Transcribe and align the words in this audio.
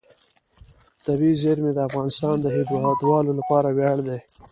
طبیعي 1.05 1.35
زیرمې 1.43 1.71
د 1.75 1.79
افغانستان 1.89 2.35
د 2.41 2.45
هیوادوالو 2.55 3.31
لپاره 3.39 3.67
ویاړ 3.77 3.97
دی. 4.07 4.19